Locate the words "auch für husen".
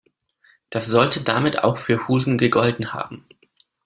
1.59-2.39